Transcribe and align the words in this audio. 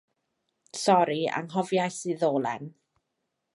Sori, 0.83 1.19
anghofiais 1.41 2.01
y 2.13 2.17
ddolen. 2.25 2.75